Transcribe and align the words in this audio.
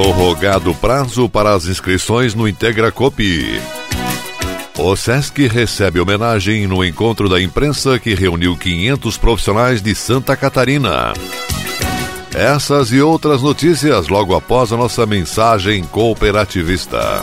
Prorrogado 0.00 0.74
prazo 0.76 1.28
para 1.28 1.52
as 1.52 1.66
inscrições 1.66 2.34
no 2.34 2.48
Integra 2.48 2.90
Copi. 2.90 3.60
O 4.78 4.96
SESC 4.96 5.46
recebe 5.46 6.00
homenagem 6.00 6.66
no 6.66 6.82
encontro 6.82 7.28
da 7.28 7.38
imprensa 7.38 7.98
que 7.98 8.14
reuniu 8.14 8.56
500 8.56 9.18
profissionais 9.18 9.82
de 9.82 9.94
Santa 9.94 10.34
Catarina. 10.34 11.12
Essas 12.34 12.92
e 12.92 13.02
outras 13.02 13.42
notícias 13.42 14.08
logo 14.08 14.34
após 14.34 14.72
a 14.72 14.76
nossa 14.78 15.04
mensagem 15.04 15.84
cooperativista. 15.84 17.22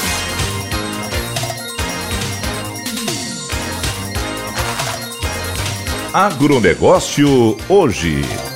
Agronegócio 6.13 7.55
hoje. 7.69 8.50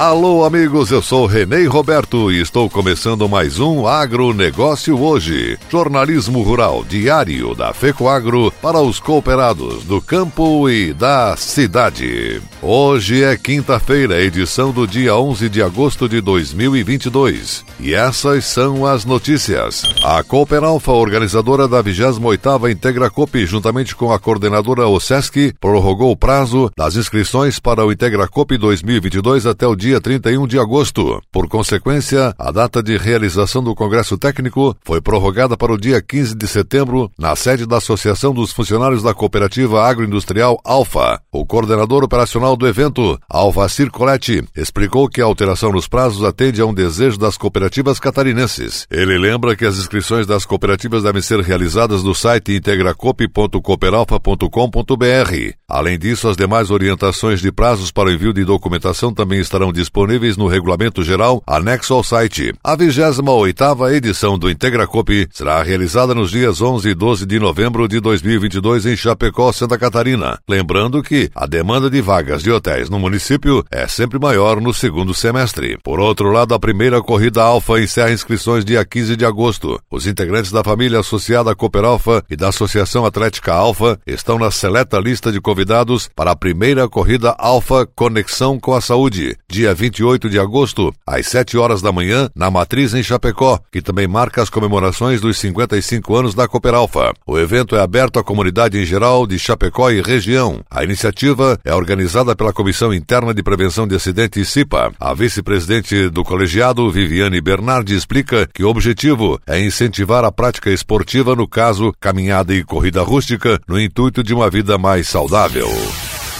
Alô, 0.00 0.46
amigos, 0.46 0.90
eu 0.90 1.02
sou 1.02 1.26
Renê 1.26 1.66
Roberto 1.66 2.32
e 2.32 2.40
estou 2.40 2.70
começando 2.70 3.28
mais 3.28 3.60
um 3.60 3.86
Agronegócio 3.86 4.98
Hoje. 4.98 5.58
Jornalismo 5.68 6.40
rural 6.42 6.82
diário 6.88 7.54
da 7.54 7.74
FECOAGRO 7.74 8.50
para 8.62 8.80
os 8.80 8.98
cooperados 8.98 9.84
do 9.84 10.00
campo 10.00 10.70
e 10.70 10.94
da 10.94 11.36
cidade. 11.36 12.40
Hoje 12.62 13.22
é 13.22 13.36
quinta-feira, 13.36 14.22
edição 14.22 14.72
do 14.72 14.86
dia 14.86 15.14
11 15.14 15.50
de 15.50 15.62
agosto 15.62 16.08
de 16.08 16.22
2022. 16.22 17.62
E 17.78 17.92
essas 17.92 18.46
são 18.46 18.86
as 18.86 19.04
notícias. 19.04 19.84
A 20.02 20.22
Cooperalfa, 20.22 20.92
organizadora 20.92 21.68
da 21.68 21.84
28ª 21.84 22.72
Integra 22.72 23.10
Cop, 23.10 23.44
juntamente 23.44 23.94
com 23.94 24.10
a 24.10 24.18
coordenadora 24.18 24.88
OSESC, 24.88 25.52
prorrogou 25.60 26.10
o 26.10 26.16
prazo 26.16 26.70
das 26.74 26.96
inscrições 26.96 27.58
para 27.58 27.84
o 27.84 27.92
Integra 27.92 28.26
Cop 28.26 28.56
2022 28.56 29.44
até 29.44 29.66
o 29.66 29.76
dia 29.76 29.89
31 29.98 30.46
de 30.46 30.58
agosto. 30.58 31.22
Por 31.32 31.48
consequência, 31.48 32.34
a 32.38 32.52
data 32.52 32.82
de 32.82 32.98
realização 32.98 33.64
do 33.64 33.74
Congresso 33.74 34.18
Técnico 34.18 34.76
foi 34.84 35.00
prorrogada 35.00 35.56
para 35.56 35.72
o 35.72 35.78
dia 35.78 36.02
15 36.02 36.34
de 36.34 36.46
setembro, 36.46 37.10
na 37.18 37.34
sede 37.34 37.64
da 37.64 37.78
Associação 37.78 38.34
dos 38.34 38.52
Funcionários 38.52 39.02
da 39.02 39.14
Cooperativa 39.14 39.82
Agroindustrial 39.82 40.60
Alfa. 40.62 41.18
O 41.32 41.46
coordenador 41.46 42.04
operacional 42.04 42.58
do 42.58 42.68
evento, 42.68 43.18
Alvacir 43.28 43.90
Coletti, 43.90 44.44
explicou 44.54 45.08
que 45.08 45.22
a 45.22 45.24
alteração 45.24 45.72
nos 45.72 45.88
prazos 45.88 46.22
atende 46.22 46.60
a 46.60 46.66
um 46.66 46.74
desejo 46.74 47.18
das 47.18 47.38
cooperativas 47.38 47.98
catarinenses. 47.98 48.86
Ele 48.90 49.16
lembra 49.16 49.56
que 49.56 49.64
as 49.64 49.78
inscrições 49.78 50.26
das 50.26 50.44
cooperativas 50.44 51.04
devem 51.04 51.22
ser 51.22 51.40
realizadas 51.40 52.02
no 52.02 52.14
site 52.14 52.54
integracop.cooperalfa.com.br. 52.54 55.54
Além 55.68 55.98
disso, 55.98 56.28
as 56.28 56.36
demais 56.36 56.70
orientações 56.70 57.40
de 57.40 57.50
prazos 57.52 57.92
para 57.92 58.08
o 58.08 58.12
envio 58.12 58.32
de 58.32 58.44
documentação 58.44 59.14
também 59.14 59.38
estarão 59.40 59.72
disponíveis 59.80 60.36
no 60.36 60.46
regulamento 60.46 61.02
geral 61.02 61.42
anexo 61.46 61.94
ao 61.94 62.04
site. 62.04 62.52
A 62.62 62.76
28ª 62.76 63.94
edição 63.94 64.38
do 64.38 64.50
Integracop 64.50 65.28
será 65.32 65.62
realizada 65.62 66.14
nos 66.14 66.30
dias 66.30 66.60
11 66.60 66.90
e 66.90 66.94
12 66.94 67.24
de 67.24 67.38
novembro 67.38 67.88
de 67.88 67.98
2022 67.98 68.84
em 68.84 68.96
Chapecó, 68.96 69.50
Santa 69.52 69.78
Catarina. 69.78 70.38
Lembrando 70.46 71.02
que 71.02 71.30
a 71.34 71.46
demanda 71.46 71.88
de 71.88 72.02
vagas 72.02 72.42
de 72.42 72.50
hotéis 72.50 72.90
no 72.90 72.98
município 72.98 73.64
é 73.70 73.86
sempre 73.88 74.18
maior 74.18 74.60
no 74.60 74.74
segundo 74.74 75.14
semestre. 75.14 75.78
Por 75.82 75.98
outro 75.98 76.30
lado, 76.30 76.52
a 76.52 76.58
primeira 76.58 77.00
corrida 77.00 77.42
Alfa 77.42 77.80
encerra 77.80 78.12
inscrições 78.12 78.64
dia 78.64 78.84
15 78.84 79.16
de 79.16 79.24
agosto. 79.24 79.80
Os 79.90 80.06
integrantes 80.06 80.52
da 80.52 80.62
família 80.62 81.00
associada 81.00 81.50
à 81.50 81.54
Cooper 81.54 81.84
Alfa 81.84 82.22
e 82.28 82.36
da 82.36 82.48
Associação 82.48 83.06
Atlética 83.06 83.54
Alfa 83.54 83.98
estão 84.06 84.38
na 84.38 84.50
seleta 84.50 84.98
lista 84.98 85.32
de 85.32 85.40
convidados 85.40 86.10
para 86.14 86.32
a 86.32 86.36
primeira 86.36 86.86
corrida 86.86 87.34
Alfa 87.38 87.86
Conexão 87.86 88.60
com 88.60 88.74
a 88.74 88.80
Saúde, 88.80 89.36
dia 89.48 89.69
28 89.74 90.28
de 90.28 90.38
agosto, 90.38 90.92
às 91.06 91.26
7 91.26 91.56
horas 91.56 91.82
da 91.82 91.92
manhã, 91.92 92.28
na 92.34 92.50
Matriz 92.50 92.94
em 92.94 93.02
Chapecó, 93.02 93.58
que 93.70 93.82
também 93.82 94.06
marca 94.06 94.42
as 94.42 94.50
comemorações 94.50 95.20
dos 95.20 95.38
55 95.38 96.16
anos 96.16 96.34
da 96.34 96.46
Cooper 96.46 96.74
Alfa. 96.74 97.12
O 97.26 97.38
evento 97.38 97.76
é 97.76 97.80
aberto 97.80 98.18
à 98.18 98.24
comunidade 98.24 98.78
em 98.78 98.84
geral 98.84 99.26
de 99.26 99.38
Chapecó 99.38 99.90
e 99.90 100.00
região. 100.00 100.60
A 100.70 100.84
iniciativa 100.84 101.58
é 101.64 101.74
organizada 101.74 102.34
pela 102.34 102.52
Comissão 102.52 102.92
Interna 102.92 103.32
de 103.32 103.42
Prevenção 103.42 103.86
de 103.86 103.94
Acidentes 103.94 104.48
CIPA. 104.48 104.92
A 104.98 105.14
vice-presidente 105.14 106.08
do 106.08 106.24
colegiado, 106.24 106.90
Viviane 106.90 107.40
Bernardi, 107.40 107.94
explica 107.94 108.48
que 108.52 108.64
o 108.64 108.68
objetivo 108.68 109.40
é 109.46 109.60
incentivar 109.60 110.24
a 110.24 110.32
prática 110.32 110.70
esportiva, 110.70 111.34
no 111.34 111.48
caso, 111.48 111.92
caminhada 112.00 112.54
e 112.54 112.64
corrida 112.64 113.02
rústica, 113.02 113.60
no 113.66 113.80
intuito 113.80 114.22
de 114.22 114.34
uma 114.34 114.50
vida 114.50 114.78
mais 114.78 115.08
saudável. 115.08 115.68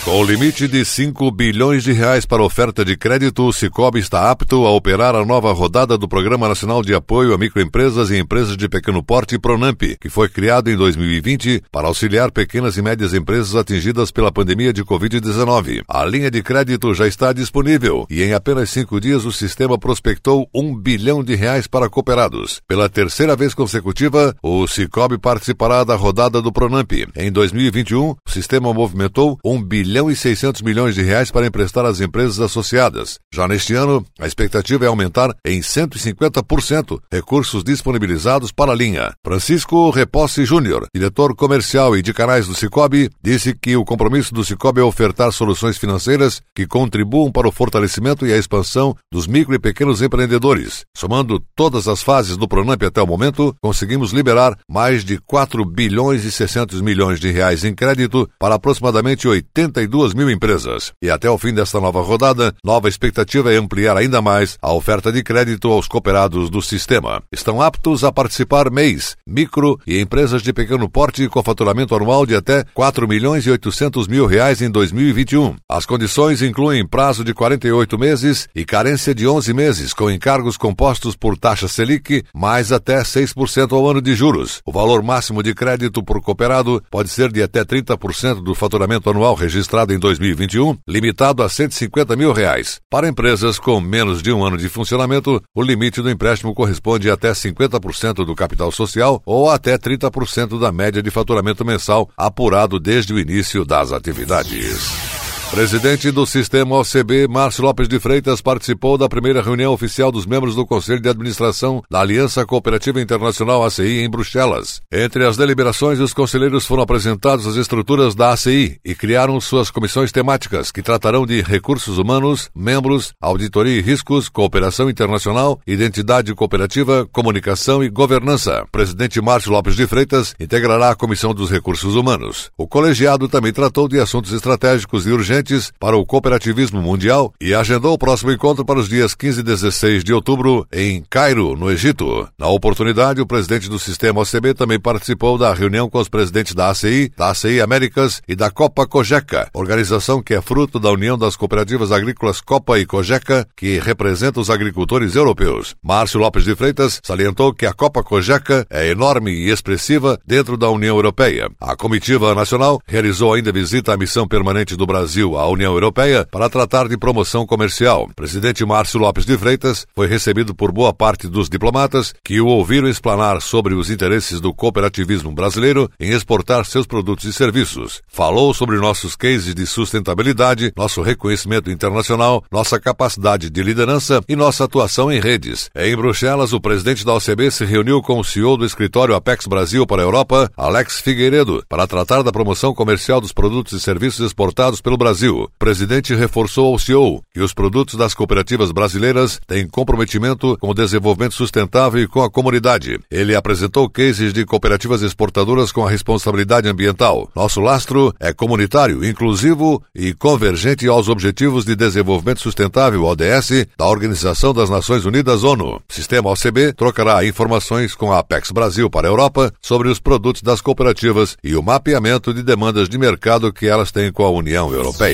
Com 0.03 0.25
limite 0.25 0.67
de 0.67 0.83
5 0.83 1.31
bilhões 1.31 1.85
de 1.85 1.93
reais 1.93 2.25
para 2.25 2.43
oferta 2.43 2.83
de 2.83 2.97
crédito, 2.97 3.47
o 3.47 3.53
Cicobi 3.53 3.99
está 3.99 4.31
apto 4.31 4.65
a 4.67 4.71
operar 4.71 5.15
a 5.15 5.27
nova 5.27 5.53
rodada 5.53 5.99
do 5.99 6.09
Programa 6.09 6.49
Nacional 6.49 6.83
de 6.83 6.95
Apoio 6.95 7.35
a 7.35 7.39
Microempresas 7.39 8.11
e 8.11 8.17
Empresas 8.17 8.57
de 8.57 8.67
Pequeno 8.67 9.03
Porte 9.03 9.39
Pronamp, 9.39 9.83
que 10.01 10.09
foi 10.09 10.31
criado 10.31 10.71
em 10.71 10.77
2020 10.77 11.65
para 11.71 11.87
auxiliar 11.87 12.33
pequenas 12.33 12.79
e 12.79 12.83
médias 12.83 13.13
empresas 13.13 13.55
atingidas 13.55 14.11
pela 14.11 14.33
pandemia 14.33 14.73
de 14.73 14.83
Covid-19. 14.83 15.83
A 15.87 16.05
linha 16.07 16.31
de 16.31 16.43
crédito 16.43 16.95
já 16.95 17.07
está 17.07 17.31
disponível 17.35 18.07
e 18.09 18.23
em 18.23 18.33
apenas 18.33 18.71
cinco 18.71 18.99
dias 18.99 19.27
o 19.27 19.33
sistema 19.33 19.79
prospectou 19.79 20.49
um 20.55 20.75
bilhão 20.75 21.23
de 21.23 21.35
reais 21.35 21.67
para 21.67 21.91
cooperados. 21.91 22.63
Pela 22.67 22.89
terceira 22.89 23.37
vez 23.37 23.53
consecutiva, 23.53 24.35
o 24.43 24.67
Cicobi 24.67 25.19
participará 25.19 25.85
da 25.85 25.95
rodada 25.95 26.41
do 26.41 26.51
Pronamp. 26.51 26.91
Em 27.15 27.31
2021, 27.31 28.11
o 28.11 28.17
sistema 28.27 28.73
movimentou 28.73 29.39
um 29.45 29.63
bilhão 29.63 29.90
bilhão 29.91 30.09
e 30.09 30.15
600 30.15 30.63
milhões 30.63 30.95
de 30.95 31.03
reais 31.03 31.33
para 31.33 31.45
emprestar 31.45 31.85
às 31.85 32.01
empresas 32.01 32.39
associadas. 32.39 33.19
Já 33.35 33.49
neste 33.49 33.75
ano, 33.75 34.07
a 34.21 34.27
expectativa 34.27 34.85
é 34.85 34.89
aumentar 34.89 35.35
em 35.45 35.59
150% 35.61 37.01
recursos 37.13 37.65
disponibilizados 37.65 38.53
para 38.53 38.71
a 38.71 38.75
linha. 38.75 39.11
Francisco 39.25 39.91
Reposse 39.91 40.45
Júnior, 40.45 40.87
diretor 40.95 41.35
comercial 41.35 41.97
e 41.97 42.03
de 42.03 42.15
canais 42.15 42.47
do 42.47 42.55
Cicobi, 42.55 43.11
disse 43.21 43.53
que 43.53 43.77
o 43.77 43.85
compromisso 43.85 44.33
do 44.33 44.45
Cicobi 44.45 44.81
é 44.81 44.85
ofertar 44.85 45.33
soluções 45.33 45.77
financeiras 45.77 46.41
que 46.55 46.69
contribuam 46.69 47.33
para 47.33 47.49
o 47.49 47.53
fortalecimento 47.53 48.25
e 48.25 48.33
a 48.33 48.39
expansão 48.39 48.95
dos 49.13 49.27
micro 49.27 49.57
e 49.57 49.59
pequenos 49.59 50.01
empreendedores. 50.01 50.85
Somando 50.97 51.43
todas 51.57 51.89
as 51.89 52.01
fases 52.01 52.37
do 52.37 52.47
Pronamp 52.47 52.81
até 52.85 53.03
o 53.03 53.07
momento, 53.09 53.53
conseguimos 53.61 54.13
liberar 54.13 54.57
mais 54.71 55.05
de 55.05 55.19
4 55.19 55.65
bilhões 55.65 56.25
e 56.25 56.31
600 56.31 56.81
milhões 56.81 57.19
de 57.19 57.33
reais 57.33 57.65
em 57.65 57.75
crédito 57.75 58.31
para 58.39 58.55
aproximadamente 58.55 59.27
80 59.27 59.80
52 59.81 60.15
mil 60.15 60.31
empresas. 60.31 60.93
E 61.01 61.11
até 61.11 61.31
o 61.31 61.39
fim 61.39 61.55
desta 61.55 61.81
nova 61.81 62.03
rodada, 62.03 62.55
nova 62.65 62.89
expectativa 62.89 63.53
é 63.53 63.57
ampliar 63.57 63.97
ainda 63.97 64.21
mais 64.21 64.59
a 64.61 64.73
oferta 64.73 65.13
de 65.13 65.23
crédito 65.23 65.69
aos 65.69 65.89
cooperados 65.89 66.51
do 66.51 66.61
sistema. 66.61 67.23
Estão 67.33 67.63
aptos 67.63 68.05
a 68.05 68.13
participar 68.13 68.71
MEIs, 68.71 69.17
micro 69.27 69.79
e 69.87 70.01
empresas 70.01 70.43
de 70.43 70.53
pequeno 70.53 70.89
porte 70.89 71.29
com 71.29 71.43
faturamento 71.43 71.95
anual 71.95 72.27
de 72.27 72.35
até 72.35 72.65
4 72.75 73.09
milhões 73.09 73.47
e 73.47 73.51
800 73.51 74.07
mil 74.09 74.27
reais 74.27 74.61
em 74.61 74.71
2021. 74.71 75.57
As 75.69 75.87
condições 75.87 76.43
incluem 76.43 76.87
prazo 76.87 77.25
de 77.25 77.33
48 77.33 77.99
meses 77.99 78.49
e 78.55 78.65
carência 78.65 79.15
de 79.15 79.27
11 79.27 79.53
meses, 79.55 79.95
com 79.95 80.11
encargos 80.11 80.57
compostos 80.57 81.17
por 81.17 81.37
taxa 81.37 81.69
Selic, 81.69 82.25
mais 82.35 82.73
até 82.73 83.01
6% 83.01 83.73
ao 83.73 83.89
ano 83.89 84.03
de 84.03 84.15
juros. 84.15 84.61
O 84.67 84.73
valor 84.73 85.03
máximo 85.03 85.43
de 85.43 85.55
crédito 85.55 86.03
por 86.03 86.21
cooperado 86.21 86.83
pode 86.91 87.09
ser 87.09 87.33
de 87.33 87.43
até 87.43 87.65
30% 87.65 88.43
do 88.43 88.55
faturamento 88.55 89.09
anual 89.09 89.35
registrado 89.35 89.70
em 89.93 89.99
2021, 89.99 90.77
limitado 90.87 91.43
a 91.43 91.49
150 91.49 92.17
mil 92.17 92.33
reais. 92.33 92.81
Para 92.91 93.09
empresas 93.09 93.59
com 93.59 93.81
menos 93.81 94.23
de 94.23 94.33
um 94.33 94.45
ano 94.45 94.57
de 94.57 94.69
funcionamento, 94.69 95.41
o 95.55 95.63
limite 95.63 96.03
do 96.03 96.11
empréstimo 96.11 96.55
corresponde 96.55 97.11
até 97.11 97.31
50% 97.33 98.25
do 98.25 98.35
capital 98.35 98.73
social 98.73 99.23
ou 99.25 99.49
até 99.49 99.79
30% 99.79 100.59
da 100.59 100.73
média 100.73 101.03
de 101.03 101.11
faturamento 101.11 101.65
mensal 101.65 102.11
apurado 102.17 102.81
desde 102.81 103.13
o 103.13 103.19
início 103.19 103.65
das 103.65 103.93
atividades. 103.93 105.20
Presidente 105.51 106.13
do 106.13 106.25
Sistema 106.25 106.77
OCB, 106.77 107.27
Márcio 107.27 107.65
Lopes 107.65 107.89
de 107.89 107.99
Freitas, 107.99 108.41
participou 108.41 108.97
da 108.97 109.09
primeira 109.09 109.43
reunião 109.43 109.73
oficial 109.73 110.13
dos 110.13 110.25
membros 110.25 110.55
do 110.55 110.65
Conselho 110.65 111.01
de 111.01 111.09
Administração 111.09 111.83
da 111.91 112.01
Aliança 112.01 112.47
Cooperativa 112.47 113.01
Internacional 113.01 113.65
ACI 113.65 113.99
em 113.99 114.09
Bruxelas. 114.09 114.81
Entre 114.93 115.27
as 115.27 115.37
deliberações, 115.37 115.99
os 115.99 116.15
conselheiros 116.15 116.65
foram 116.65 116.85
apresentados 116.85 117.49
as 117.49 117.57
estruturas 117.57 118.15
da 118.15 118.31
ACI 118.31 118.79
e 118.85 118.95
criaram 118.95 119.41
suas 119.41 119.73
comissões 119.73 120.13
temáticas, 120.13 120.71
que 120.71 120.83
tratarão 120.83 121.27
de 121.27 121.43
recursos 121.43 121.99
humanos, 121.99 122.49
membros, 122.55 123.13
auditoria 123.21 123.77
e 123.77 123.83
riscos, 123.83 124.29
cooperação 124.29 124.89
internacional, 124.89 125.61
identidade 125.67 126.33
cooperativa, 126.33 127.09
comunicação 127.11 127.83
e 127.83 127.91
governança. 127.91 128.65
Presidente 128.71 129.21
Márcio 129.21 129.51
Lopes 129.51 129.75
de 129.75 129.87
Freitas 129.89 130.33
integrará 130.39 130.91
a 130.91 130.97
Comissão 130.97 131.35
dos 131.35 131.51
Recursos 131.51 131.97
Humanos. 131.97 132.53
O 132.57 132.69
colegiado 132.69 133.29
também 133.29 133.53
tratou 133.53 133.89
de 133.89 133.99
assuntos 133.99 134.31
estratégicos 134.31 135.09
e 135.09 135.11
urgentes 135.11 135.40
para 135.79 135.97
o 135.97 136.05
cooperativismo 136.05 136.81
mundial 136.83 137.33
e 137.41 137.55
agendou 137.55 137.95
o 137.95 137.99
próximo 137.99 138.33
encontro 138.33 138.65
para 138.65 138.79
os 138.79 138.89
dias 138.89 139.15
15 139.15 139.41
e 139.41 139.43
16 139.43 140.05
de 140.05 140.13
outubro 140.13 140.67
em 140.73 141.03
Cairo, 141.09 141.57
no 141.57 141.71
Egito. 141.71 142.29
Na 142.39 142.49
oportunidade, 142.49 143.21
o 143.21 143.27
presidente 143.27 143.69
do 143.69 143.79
sistema 143.79 144.21
OCB 144.21 144.55
também 144.55 144.79
participou 144.79 145.39
da 145.39 145.53
reunião 145.55 145.89
com 145.89 145.99
os 145.99 146.09
presidentes 146.09 146.55
da 146.55 146.71
ACI, 146.71 147.11
da 147.17 147.31
ACI 147.31 147.61
Américas 147.61 148.21
e 148.29 148.35
da 148.35 148.51
Copa 148.51 148.87
Cogeca, 148.87 149.49
organização 149.55 150.23
que 150.23 150.35
é 150.35 150.41
fruto 150.41 150.79
da 150.79 150.91
União 150.91 151.17
das 151.17 151.37
Cooperativas 151.37 151.93
Agrícolas 151.93 152.41
Copa 152.41 152.79
e 152.79 152.87
Cogeca, 152.87 153.47
que 153.57 153.79
representa 153.79 154.41
os 154.41 154.51
agricultores 154.51 155.15
europeus. 155.15 155.75
Márcio 155.83 156.21
Lopes 156.21 156.45
de 156.45 156.55
Freitas 156.55 157.01
salientou 157.03 157.55
que 157.55 157.67
a 157.67 157.73
Copa 157.73 158.03
Cogeca 158.03 158.67
é 158.71 158.89
enorme 158.89 159.31
e 159.31 159.51
expressiva 159.51 160.19
dentro 160.27 160.57
da 160.57 160.69
União 160.71 160.97
Europeia. 160.97 161.51
A 161.61 161.77
comitiva 161.77 162.35
nacional 162.35 162.81
realizou 162.87 163.35
ainda 163.35 163.53
visita 163.53 163.93
à 163.93 163.97
missão 163.97 164.27
permanente 164.27 164.77
do 164.77 164.87
Brasil 164.87 165.30
à 165.37 165.49
União 165.49 165.73
Europeia 165.73 166.27
para 166.31 166.49
tratar 166.49 166.89
de 166.89 166.97
promoção 166.97 167.47
comercial. 167.47 168.09
O 168.11 168.15
presidente 168.15 168.65
Márcio 168.65 169.01
Lopes 169.01 169.25
de 169.25 169.37
Freitas 169.39 169.87
foi 169.95 170.07
recebido 170.07 170.55
por 170.55 170.73
boa 170.73 170.93
parte 170.93 171.29
dos 171.29 171.49
diplomatas 171.49 172.15
que 172.25 172.41
o 172.41 172.47
ouviram 172.47 172.89
explanar 172.89 173.41
sobre 173.41 173.75
os 173.75 173.91
interesses 173.91 174.41
do 174.41 174.53
cooperativismo 174.53 175.33
brasileiro 175.33 175.91
em 175.99 176.11
exportar 176.11 176.65
seus 176.65 176.87
produtos 176.87 177.25
e 177.25 177.33
serviços. 177.33 178.03
Falou 178.09 178.53
sobre 178.53 178.77
nossos 178.79 179.15
cases 179.15 179.55
de 179.55 179.67
sustentabilidade, 179.67 180.73
nosso 180.77 181.03
reconhecimento 181.03 181.71
internacional, 181.71 182.43
nossa 182.51 182.81
capacidade 182.81 183.49
de 183.51 183.63
liderança 183.63 184.21
e 184.29 184.35
nossa 184.35 184.65
atuação 184.65 185.13
em 185.13 185.21
redes. 185.21 185.71
Em 185.77 185.97
Bruxelas, 185.97 186.53
o 186.53 186.61
presidente 186.61 187.05
da 187.05 187.15
OCB 187.15 187.51
se 187.51 187.65
reuniu 187.65 188.03
com 188.03 188.19
o 188.19 188.25
CEO 188.25 188.57
do 188.57 188.65
escritório 188.65 189.15
Apex 189.15 189.47
Brasil 189.47 189.87
para 189.87 190.03
a 190.03 190.05
Europa, 190.05 190.51
Alex 190.57 191.01
Figueiredo, 191.01 191.63
para 191.69 191.87
tratar 191.87 192.23
da 192.23 192.33
promoção 192.33 192.75
comercial 192.75 193.21
dos 193.21 193.33
produtos 193.33 193.73
e 193.73 193.81
serviços 193.81 194.27
exportados 194.27 194.81
pelo 194.81 194.97
Brasil 194.97 195.20
Brasil. 195.21 195.43
O 195.43 195.51
presidente 195.59 196.15
reforçou 196.15 196.73
ao 196.73 196.79
CEO 196.79 197.23
que 197.35 197.41
os 197.41 197.53
produtos 197.53 197.95
das 197.95 198.15
cooperativas 198.15 198.73
brasileiras 198.73 199.39
têm 199.47 199.69
comprometimento 199.69 200.57
com 200.59 200.71
o 200.71 200.75
desenvolvimento 200.75 201.35
sustentável 201.35 202.03
e 202.03 202.09
com 202.09 202.23
a 202.23 202.31
comunidade. 202.31 202.99
Ele 203.11 203.37
apresentou 203.37 203.89
cases 203.91 204.33
de 204.33 204.47
cooperativas 204.47 205.03
exportadoras 205.03 205.73
com 205.73 205.87
a 205.87 205.91
responsabilidade 205.91 206.69
ambiental. 206.69 207.31
Nosso 207.37 207.61
lastro 207.61 208.15
é 208.19 208.33
comunitário, 208.33 209.05
inclusivo 209.05 209.83
e 209.95 210.15
convergente 210.15 210.89
aos 210.89 211.09
Objetivos 211.09 211.65
de 211.65 211.77
Desenvolvimento 211.77 212.41
Sustentável, 212.41 213.05
ODS, 213.05 213.67
da 213.77 213.87
Organização 213.87 214.55
das 214.55 214.71
Nações 214.71 215.05
Unidas, 215.05 215.45
ONU. 215.45 215.83
Sistema 215.89 216.31
OCB 216.31 216.73
trocará 216.73 217.25
informações 217.27 217.95
com 217.95 218.13
a 218.13 218.21
Apex 218.21 218.51
Brasil 218.51 218.89
para 218.89 219.07
a 219.07 219.11
Europa 219.11 219.53
sobre 219.61 219.89
os 219.89 220.01
produtos 220.01 220.41
das 220.41 220.61
cooperativas 220.61 221.37
e 221.45 221.55
o 221.55 221.63
mapeamento 221.63 222.33
de 222.33 222.43
demandas 222.43 222.89
de 222.89 222.97
mercado 222.97 223.53
que 223.53 223.67
elas 223.67 223.93
têm 223.93 224.11
com 224.11 224.25
a 224.25 224.31
União 224.31 224.73
Europeia. 224.73 225.10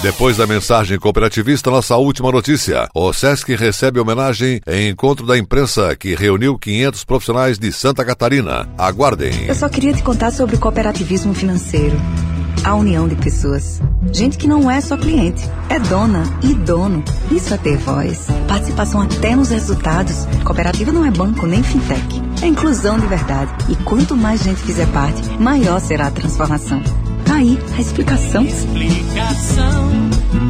Depois 0.00 0.36
da 0.36 0.46
mensagem 0.46 0.96
cooperativista, 0.96 1.70
nossa 1.70 1.96
última 1.96 2.30
notícia. 2.30 2.88
O 2.94 3.12
SESC 3.12 3.56
recebe 3.56 3.98
homenagem 3.98 4.60
em 4.64 4.90
encontro 4.90 5.26
da 5.26 5.36
imprensa 5.36 5.96
que 5.96 6.14
reuniu 6.14 6.56
500 6.56 7.04
profissionais 7.04 7.58
de 7.58 7.72
Santa 7.72 8.04
Catarina. 8.04 8.68
Aguardem. 8.78 9.46
Eu 9.46 9.54
só 9.56 9.68
queria 9.68 9.92
te 9.92 10.02
contar 10.04 10.30
sobre 10.30 10.54
o 10.54 10.58
cooperativismo 10.60 11.34
financeiro. 11.34 11.96
A 12.62 12.74
união 12.76 13.08
de 13.08 13.16
pessoas. 13.16 13.80
Gente 14.12 14.38
que 14.38 14.46
não 14.46 14.70
é 14.70 14.80
só 14.80 14.96
cliente, 14.96 15.42
é 15.68 15.80
dona 15.80 16.22
e 16.44 16.54
dono. 16.54 17.02
Isso 17.32 17.52
é 17.52 17.56
ter 17.56 17.76
voz. 17.78 18.26
Participação 18.46 19.00
até 19.00 19.34
nos 19.34 19.50
resultados. 19.50 20.26
Cooperativa 20.44 20.92
não 20.92 21.04
é 21.04 21.10
banco 21.10 21.44
nem 21.44 21.62
fintech. 21.62 22.22
É 22.40 22.46
inclusão 22.46 23.00
de 23.00 23.06
verdade. 23.06 23.52
E 23.68 23.76
quanto 23.84 24.16
mais 24.16 24.42
gente 24.44 24.60
fizer 24.60 24.86
parte, 24.92 25.22
maior 25.40 25.80
será 25.80 26.06
a 26.06 26.10
transformação. 26.12 26.80
Aí 27.38 27.56
a 27.76 27.80
explicação. 27.80 28.44
Explicação, 28.44 29.90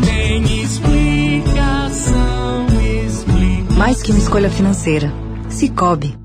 tem 0.06 0.62
explicação, 0.62 2.66
explicação. 3.06 3.76
Mais 3.76 4.02
que 4.02 4.10
uma 4.10 4.18
escolha 4.18 4.48
financeira. 4.48 5.12
Cicobi. 5.50 6.18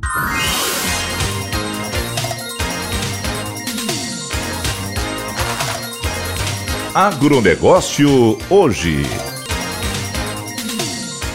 Agronegócio 6.96 8.38
hoje. 8.50 9.04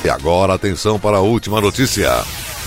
E 0.03 0.09
agora 0.09 0.55
atenção 0.55 0.99
para 0.99 1.19
a 1.19 1.21
última 1.21 1.61
notícia. 1.61 2.09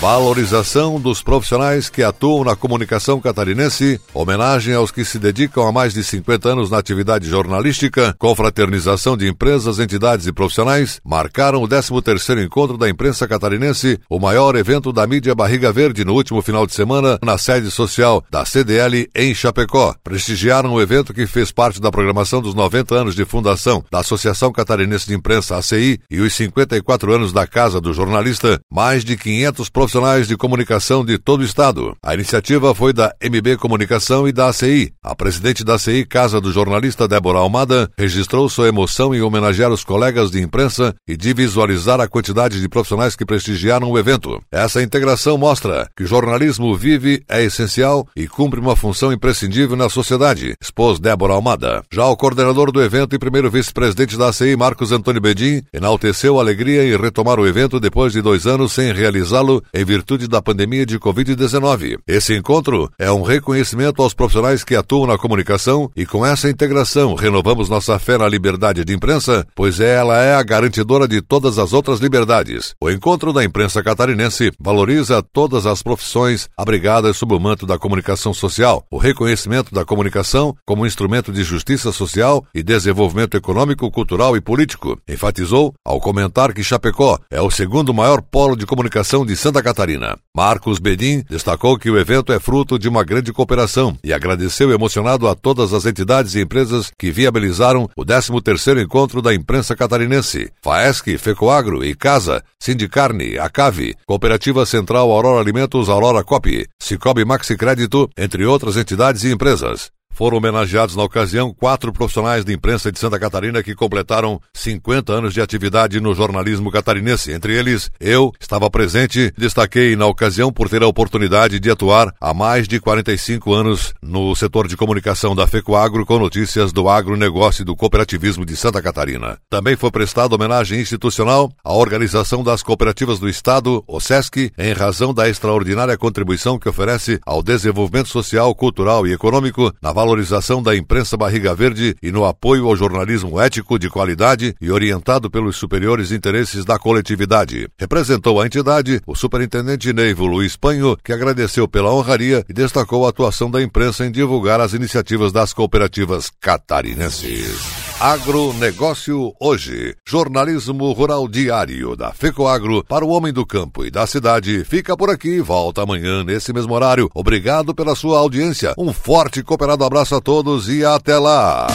Valorização 0.01 0.99
dos 0.99 1.21
profissionais 1.21 1.87
que 1.87 2.01
atuam 2.01 2.43
na 2.43 2.55
comunicação 2.55 3.21
catarinense, 3.21 4.01
homenagem 4.15 4.73
aos 4.73 4.89
que 4.89 5.05
se 5.05 5.19
dedicam 5.19 5.67
há 5.67 5.71
mais 5.71 5.93
de 5.93 6.03
50 6.03 6.49
anos 6.49 6.71
na 6.71 6.79
atividade 6.79 7.29
jornalística, 7.29 8.15
confraternização 8.17 9.15
de 9.15 9.27
empresas, 9.27 9.77
entidades 9.77 10.25
e 10.25 10.33
profissionais, 10.33 10.99
marcaram 11.05 11.61
o 11.61 11.67
13º 11.67 12.43
Encontro 12.43 12.79
da 12.79 12.89
Imprensa 12.89 13.27
Catarinense, 13.27 13.99
o 14.09 14.17
maior 14.17 14.55
evento 14.55 14.91
da 14.91 15.05
mídia 15.05 15.35
Barriga 15.35 15.71
Verde 15.71 16.03
no 16.03 16.15
último 16.15 16.41
final 16.41 16.65
de 16.65 16.73
semana 16.73 17.19
na 17.21 17.37
sede 17.37 17.69
social 17.69 18.23
da 18.27 18.43
CDL 18.43 19.07
em 19.15 19.35
Chapecó. 19.35 19.93
Prestigiaram 20.03 20.73
o 20.73 20.81
evento 20.81 21.13
que 21.13 21.27
fez 21.27 21.51
parte 21.51 21.79
da 21.79 21.91
programação 21.91 22.41
dos 22.41 22.55
90 22.55 22.95
anos 22.95 23.13
de 23.13 23.23
fundação 23.23 23.85
da 23.91 23.99
Associação 23.99 24.51
Catarinense 24.51 25.05
de 25.05 25.13
Imprensa, 25.13 25.57
ACI, 25.57 25.99
e 26.09 26.21
os 26.21 26.33
54 26.33 27.13
anos 27.13 27.31
da 27.31 27.45
Casa 27.45 27.79
do 27.79 27.93
Jornalista, 27.93 28.59
mais 28.67 29.05
de 29.05 29.15
500 29.15 29.69
profissionais 29.69 29.90
profissionais 29.91 30.25
de 30.25 30.37
comunicação 30.37 31.03
de 31.03 31.17
todo 31.17 31.41
o 31.41 31.43
estado. 31.43 31.97
A 32.01 32.13
iniciativa 32.13 32.73
foi 32.73 32.93
da 32.93 33.13
MB 33.21 33.57
Comunicação 33.57 34.25
e 34.25 34.31
da 34.31 34.47
ACI. 34.47 34.93
A 35.03 35.13
presidente 35.13 35.65
da 35.65 35.73
ACI, 35.73 36.05
Casa 36.05 36.39
do 36.39 36.49
Jornalista 36.49 37.09
Débora 37.09 37.39
Almada, 37.39 37.91
registrou 37.97 38.47
sua 38.47 38.69
emoção 38.69 39.13
em 39.13 39.21
homenagear 39.21 39.69
os 39.69 39.83
colegas 39.83 40.31
de 40.31 40.41
imprensa 40.41 40.95
e 41.05 41.17
de 41.17 41.33
visualizar 41.33 41.99
a 41.99 42.07
quantidade 42.07 42.61
de 42.61 42.69
profissionais 42.69 43.17
que 43.17 43.25
prestigiaram 43.25 43.91
o 43.91 43.99
evento. 43.99 44.41
Essa 44.49 44.81
integração 44.81 45.37
mostra 45.37 45.89
que 45.97 46.03
o 46.03 46.07
jornalismo 46.07 46.73
vive, 46.73 47.21
é 47.27 47.43
essencial 47.43 48.07
e 48.15 48.29
cumpre 48.29 48.61
uma 48.61 48.77
função 48.77 49.11
imprescindível 49.11 49.75
na 49.75 49.89
sociedade, 49.89 50.53
expôs 50.61 51.01
Débora 51.01 51.33
Almada. 51.33 51.83
Já 51.91 52.05
o 52.05 52.15
coordenador 52.15 52.71
do 52.71 52.81
evento 52.81 53.13
e 53.13 53.19
primeiro 53.19 53.51
vice-presidente 53.51 54.17
da 54.17 54.29
ACI, 54.29 54.55
Marcos 54.55 54.93
Antônio 54.93 55.19
Bedin, 55.19 55.63
enalteceu 55.73 56.39
a 56.39 56.41
alegria 56.41 56.85
em 56.85 56.95
retomar 56.95 57.41
o 57.41 57.47
evento 57.47 57.77
depois 57.77 58.13
de 58.13 58.21
dois 58.21 58.47
anos 58.47 58.71
sem 58.71 58.93
realizá-lo 58.93 59.61
em 59.73 59.80
em 59.81 59.85
virtude 59.85 60.27
da 60.27 60.41
pandemia 60.41 60.85
de 60.85 60.99
Covid-19. 60.99 61.97
Esse 62.07 62.35
encontro 62.35 62.89
é 62.99 63.11
um 63.11 63.23
reconhecimento 63.23 64.01
aos 64.01 64.13
profissionais 64.13 64.63
que 64.63 64.75
atuam 64.75 65.07
na 65.07 65.17
comunicação 65.17 65.89
e 65.95 66.05
com 66.05 66.25
essa 66.25 66.49
integração 66.49 67.15
renovamos 67.15 67.67
nossa 67.67 67.97
fé 67.97 68.17
na 68.17 68.27
liberdade 68.27 68.85
de 68.85 68.93
imprensa, 68.93 69.45
pois 69.55 69.79
ela 69.79 70.21
é 70.21 70.35
a 70.35 70.43
garantidora 70.43 71.07
de 71.07 71.21
todas 71.21 71.57
as 71.57 71.73
outras 71.73 71.99
liberdades. 71.99 72.75
O 72.79 72.89
encontro 72.89 73.33
da 73.33 73.43
imprensa 73.43 73.81
catarinense 73.81 74.51
valoriza 74.59 75.23
todas 75.23 75.65
as 75.65 75.81
profissões 75.81 76.47
abrigadas 76.55 77.17
sob 77.17 77.33
o 77.33 77.39
manto 77.39 77.65
da 77.65 77.79
comunicação 77.79 78.33
social, 78.33 78.85
o 78.91 78.97
reconhecimento 78.97 79.73
da 79.73 79.83
comunicação 79.83 80.55
como 80.65 80.85
instrumento 80.85 81.31
de 81.31 81.43
justiça 81.43 81.91
social 81.91 82.45
e 82.53 82.61
desenvolvimento 82.61 83.35
econômico, 83.35 83.89
cultural 83.89 84.37
e 84.37 84.41
político. 84.41 84.99
Enfatizou 85.09 85.73
ao 85.83 85.99
comentar 85.99 86.53
que 86.53 86.63
Chapecó 86.63 87.17
é 87.31 87.41
o 87.41 87.49
segundo 87.49 87.93
maior 87.93 88.21
polo 88.21 88.55
de 88.55 88.65
comunicação 88.65 89.25
de 89.25 89.35
Santa 89.35 89.60
Catarina. 89.63 90.17
Marcos 90.35 90.79
Bedin 90.79 91.23
destacou 91.29 91.77
que 91.77 91.89
o 91.89 91.97
evento 91.97 92.31
é 92.31 92.39
fruto 92.39 92.79
de 92.79 92.87
uma 92.87 93.03
grande 93.03 93.31
cooperação 93.33 93.97
e 94.03 94.13
agradeceu 94.13 94.71
emocionado 94.71 95.27
a 95.27 95.35
todas 95.35 95.73
as 95.73 95.85
entidades 95.85 96.35
e 96.35 96.41
empresas 96.41 96.91
que 96.97 97.11
viabilizaram 97.11 97.89
o 97.95 98.05
13º 98.05 98.81
encontro 98.81 99.21
da 99.21 99.33
imprensa 99.33 99.75
catarinense. 99.75 100.51
FAESC, 100.61 101.17
FECOAGRO 101.17 101.83
e 101.83 101.95
CASA, 101.95 102.43
Sindicarne, 102.59 103.37
ACAVE, 103.37 103.95
Cooperativa 104.05 104.65
Central 104.65 105.11
Aurora 105.11 105.41
Alimentos 105.41 105.89
Aurora 105.89 106.23
Cop, 106.23 106.67
Cicobi 106.79 107.25
Maxi 107.25 107.57
Crédito, 107.57 108.09
entre 108.17 108.45
outras 108.45 108.77
entidades 108.77 109.23
e 109.23 109.31
empresas. 109.31 109.91
Foram 110.11 110.37
homenageados 110.37 110.95
na 110.95 111.03
ocasião 111.03 111.53
quatro 111.53 111.91
profissionais 111.91 112.45
de 112.45 112.53
imprensa 112.53 112.91
de 112.91 112.99
Santa 112.99 113.19
Catarina 113.19 113.63
que 113.63 113.73
completaram 113.75 114.39
50 114.53 115.11
anos 115.13 115.33
de 115.33 115.41
atividade 115.41 115.99
no 115.99 116.13
jornalismo 116.13 116.71
catarinense. 116.71 117.31
Entre 117.31 117.53
eles, 117.53 117.89
eu 117.99 118.31
estava 118.39 118.69
presente, 118.69 119.33
destaquei 119.37 119.95
na 119.95 120.05
ocasião 120.05 120.51
por 120.51 120.69
ter 120.69 120.83
a 120.83 120.87
oportunidade 120.87 121.59
de 121.59 121.71
atuar 121.71 122.13
há 122.19 122.33
mais 122.33 122.67
de 122.67 122.79
45 122.79 123.53
anos 123.53 123.93
no 124.01 124.35
setor 124.35 124.67
de 124.67 124.77
comunicação 124.77 125.35
da 125.35 125.47
FECOAGRO 125.47 126.05
com 126.05 126.19
notícias 126.19 126.71
do 126.71 126.87
agronegócio 126.89 127.63
e 127.63 127.65
do 127.65 127.75
cooperativismo 127.75 128.45
de 128.45 128.55
Santa 128.55 128.81
Catarina. 128.81 129.37
Também 129.49 129.75
foi 129.75 129.91
prestada 129.91 130.35
homenagem 130.35 130.79
institucional 130.79 131.51
à 131.63 131.73
Organização 131.73 132.43
das 132.43 132.61
Cooperativas 132.61 133.19
do 133.19 133.29
Estado, 133.29 133.83
o 133.87 133.99
SESC, 133.99 134.51
em 134.57 134.73
razão 134.73 135.13
da 135.13 135.29
extraordinária 135.29 135.97
contribuição 135.97 136.59
que 136.59 136.69
oferece 136.69 137.19
ao 137.25 137.41
desenvolvimento 137.41 138.09
social, 138.09 138.53
cultural 138.53 139.07
e 139.07 139.13
econômico 139.13 139.73
na 139.81 139.91
valorização 140.01 140.63
da 140.63 140.75
imprensa 140.75 141.15
barriga 141.15 141.53
verde 141.53 141.95
e 142.01 142.11
no 142.11 142.25
apoio 142.25 142.67
ao 142.67 142.75
jornalismo 142.75 143.39
ético 143.39 143.77
de 143.77 143.87
qualidade 143.87 144.55
e 144.59 144.71
orientado 144.71 145.29
pelos 145.29 145.57
superiores 145.57 146.11
interesses 146.11 146.65
da 146.65 146.79
coletividade. 146.79 147.67
Representou 147.77 148.41
a 148.41 148.45
entidade 148.47 148.99
o 149.05 149.15
superintendente 149.15 149.93
Neivo 149.93 150.25
Luiz 150.25 150.57
Panho, 150.57 150.97
que 151.03 151.13
agradeceu 151.13 151.67
pela 151.67 151.93
honraria 151.93 152.43
e 152.49 152.53
destacou 152.53 153.05
a 153.05 153.09
atuação 153.09 153.51
da 153.51 153.61
imprensa 153.61 154.03
em 154.03 154.11
divulgar 154.11 154.59
as 154.59 154.73
iniciativas 154.73 155.31
das 155.31 155.53
cooperativas 155.53 156.31
catarinenses. 156.41 157.80
Agronegócio 158.01 159.31
hoje. 159.39 159.93
Jornalismo 160.09 160.91
rural 160.91 161.27
diário 161.27 161.95
da 161.95 162.11
FECOAGro 162.11 162.83
para 162.83 163.05
o 163.05 163.09
homem 163.09 163.31
do 163.31 163.45
campo 163.45 163.85
e 163.85 163.91
da 163.91 164.07
cidade. 164.07 164.63
Fica 164.63 164.97
por 164.97 165.11
aqui, 165.11 165.39
volta 165.39 165.83
amanhã 165.83 166.23
nesse 166.23 166.51
mesmo 166.51 166.73
horário. 166.73 167.11
Obrigado 167.13 167.75
pela 167.75 167.93
sua 167.93 168.17
audiência. 168.17 168.73
Um 168.75 168.91
forte 168.91 169.41
e 169.41 169.43
cooperado 169.43 169.83
abraço 169.83 170.15
a 170.15 170.19
todos 170.19 170.67
e 170.67 170.83
até 170.83 171.19
lá. 171.19 171.67